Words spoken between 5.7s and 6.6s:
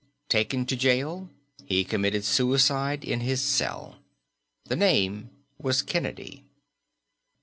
Kennedy.